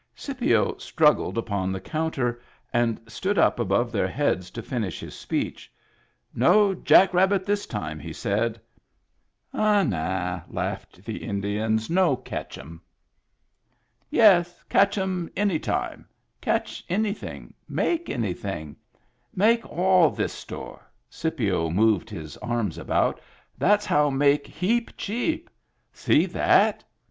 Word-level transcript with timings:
Scipio 0.15 0.77
struggled 0.79 1.37
upon 1.37 1.71
the 1.71 1.79
counter, 1.79 2.41
and 2.73 2.99
stood 3.07 3.37
up 3.37 3.59
above 3.59 3.91
their 3.91 4.07
heads 4.07 4.49
to 4.49 4.63
finish 4.63 4.99
his 4.99 5.13
speech." 5.13 5.71
No 6.33 6.73
jack 6.73 7.13
rabbit 7.13 7.45
this 7.45 7.67
time," 7.67 7.99
he 7.99 8.11
said." 8.11 8.59
Ah, 9.53 9.83
nah 9.83 10.37
I" 10.37 10.41
laughed 10.49 11.05
the 11.05 11.17
Indians" 11.23 11.87
No 11.91 12.15
catch 12.15 12.57
um." 12.57 12.81
Digitized 12.81 14.17
by 14.17 14.17
Google 14.17 14.25
HAPPY 14.25 14.37
TEETH 14.37 14.47
63 14.47 14.65
"Yes, 14.65 14.65
catch 14.69 14.97
um 14.97 15.29
any 15.37 15.59
time. 15.59 16.05
Catch 16.41 16.83
anything. 16.89 17.53
Make 17.69 18.09
anything. 18.09 18.75
Make 19.35 19.71
all 19.71 20.09
this 20.09 20.33
store"— 20.33 20.79
Scipio 21.11 21.69
moved 21.69 22.09
his 22.09 22.37
arms 22.37 22.79
about 22.79 23.21
—"that's 23.59 23.85
how 23.85 24.09
make 24.09 24.47
heap 24.47 24.97
cheap. 24.97 25.47
See 25.93 26.25
that!" 26.25 26.83